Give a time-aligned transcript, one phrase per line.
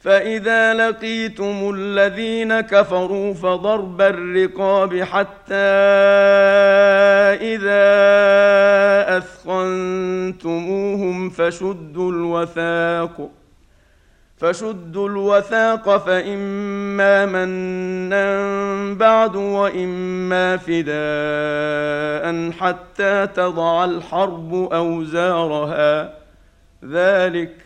[0.00, 5.54] فإذا لقيتم الذين كفروا فضرب الرقاب حتى
[7.54, 7.86] إذا
[9.18, 13.30] أثخنتموهم فشدوا الوثاق
[14.36, 26.14] فشدوا الوثاق فإما منا بعد وإما فداء حتى تضع الحرب أوزارها.
[26.84, 27.65] ذلك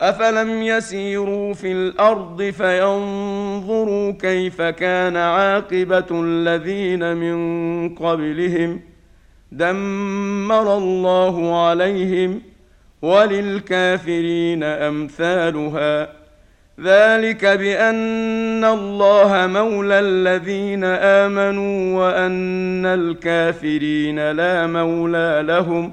[0.00, 8.80] افلم يسيروا في الأرض فينظروا كيف كان عاقبه الذين من قبلهم
[9.52, 12.42] دمر الله عليهم
[13.02, 16.20] وللكافرين امثالها
[16.80, 25.92] ذلك بان الله مولى الذين امنوا وان الكافرين لا مولى لهم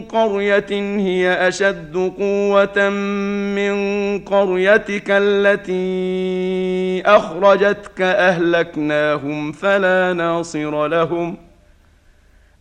[0.00, 0.66] قرية
[0.98, 3.74] هي أشد قوة من
[4.18, 11.36] قريتك التي أخرجتك أهلكناهم فلا ناصر لهم.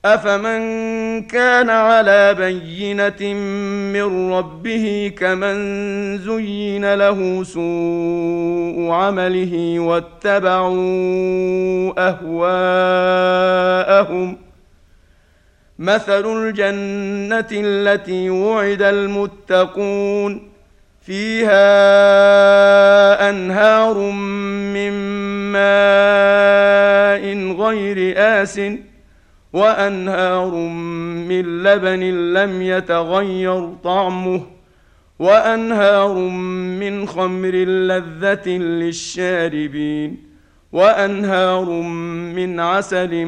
[0.05, 0.61] أفمن
[1.21, 3.33] كان على بينة
[3.93, 5.57] من ربه كمن
[6.17, 10.77] زين له سوء عمله واتبعوا
[13.97, 14.46] أهواءهم
[15.79, 20.49] مثل الجنة التي وعد المتقون
[21.01, 21.69] فيها
[23.29, 23.97] أنهار
[24.73, 24.91] من
[25.51, 27.23] ماء
[27.53, 28.59] غير آسٍ
[29.53, 30.51] وأنهار
[31.29, 34.41] من لبن لم يتغير طعمه
[35.19, 36.13] وأنهار
[36.79, 40.17] من خمر لذة للشاربين
[40.71, 41.69] وأنهار
[42.35, 43.25] من عسل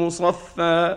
[0.00, 0.96] مصفى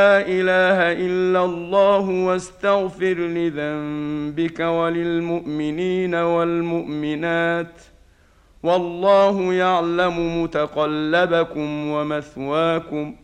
[0.27, 7.81] إله إلا الله واستغفر لذنبك وللمؤمنين والمؤمنات
[8.63, 13.15] والله يعلم متقلبكم ومثواكم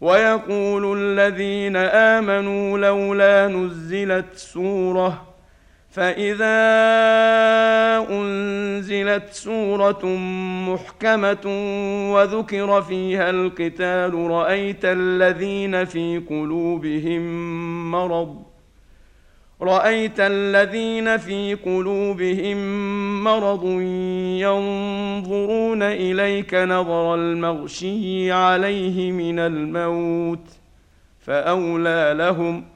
[0.00, 5.35] ويقول الذين آمنوا لولا نزلت سورة
[5.96, 6.56] فإذا
[8.10, 10.06] أنزلت سورة
[10.68, 11.46] محكمة
[12.14, 17.22] وذكر فيها القتال رأيت الذين في قلوبهم
[17.90, 18.42] مرض
[19.62, 22.58] رأيت الذين في قلوبهم
[23.24, 23.64] مرض
[24.40, 30.48] ينظرون إليك نظر المغشي عليه من الموت
[31.20, 32.75] فأولى لهم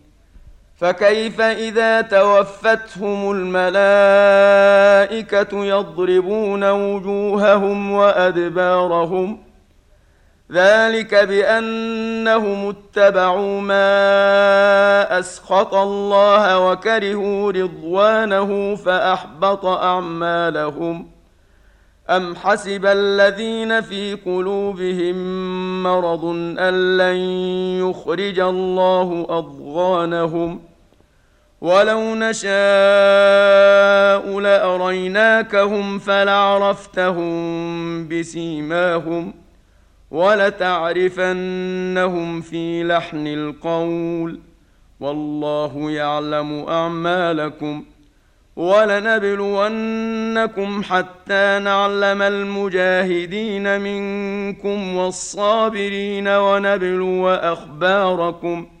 [0.81, 3.65] فكيف إذا توفتهم الملائكة
[5.65, 9.39] يضربون وجوههم وأدبارهم
[10.51, 21.07] ذلك بأنهم اتبعوا ما أسخط الله وكرهوا رضوانه فأحبط أعمالهم
[22.09, 25.15] أم حسب الذين في قلوبهم
[25.83, 26.25] مرض
[26.59, 27.15] أن لن
[27.89, 30.70] يخرج الله أضغانهم
[31.61, 32.51] ولو نشاء
[34.39, 37.27] لاريناكهم فلعرفتهم
[38.07, 39.33] بسيماهم
[40.11, 41.31] ولتعرفنهم
[42.41, 44.39] في لحن القول
[44.99, 47.83] والله يعلم اعمالكم
[48.55, 49.63] ولنبلونكم
[50.83, 58.80] حتى نعلم المجاهدين منكم والصابرين ونبلو اخباركم ۖ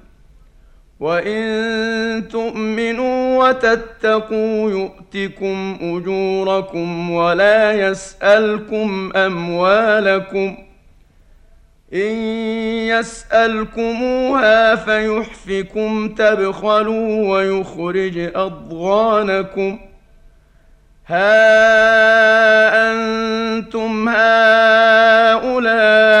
[1.01, 10.57] وان تؤمنوا وتتقوا يؤتكم اجوركم ولا يسالكم اموالكم
[11.93, 12.15] ان
[12.87, 19.79] يسالكموها فيحفكم تبخلوا ويخرج اضغانكم
[21.07, 26.20] ها أنتم هؤلاء